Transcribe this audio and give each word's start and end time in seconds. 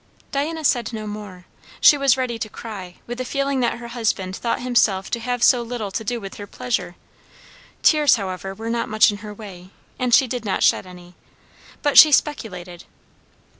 Diana 0.31 0.63
said 0.65 0.93
no 0.93 1.05
more. 1.05 1.45
She 1.79 1.95
was 1.95 2.17
ready 2.17 2.39
to 2.39 2.49
cry, 2.49 2.95
with 3.05 3.19
the 3.19 3.23
feeling 3.23 3.59
that 3.59 3.77
her 3.77 3.89
husband 3.89 4.35
thought 4.35 4.59
himself 4.59 5.11
to 5.11 5.19
have 5.19 5.43
so 5.43 5.61
little 5.61 5.91
to 5.91 6.03
do 6.03 6.19
with 6.19 6.37
her 6.37 6.47
pleasure. 6.47 6.95
Tears, 7.83 8.15
however, 8.15 8.55
were 8.55 8.71
not 8.71 8.89
much 8.89 9.11
in 9.11 9.17
her 9.17 9.31
way, 9.31 9.69
and 9.99 10.11
she 10.11 10.25
did 10.25 10.43
not 10.43 10.63
shed 10.63 10.87
any, 10.87 11.13
but 11.83 11.99
she 11.99 12.11
speculated. 12.11 12.85